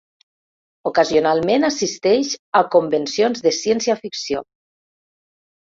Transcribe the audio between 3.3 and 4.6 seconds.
de ciència-ficció.